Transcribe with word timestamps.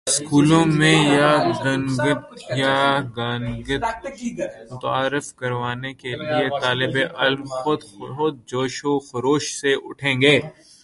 سکولوں 0.07 0.65
میں 0.67 0.95
یگانگت 2.57 3.83
متعارف 4.71 5.33
کروانے 5.35 5.93
کے 5.93 6.11
لیے 6.11 6.47
طالب 6.61 6.97
علم 7.17 7.43
خود 7.63 7.83
جوش 8.47 8.83
و 8.85 8.97
خروش 9.01 9.51
سے 9.55 9.73
اٹھیں 9.83 10.21
گے 10.21 10.39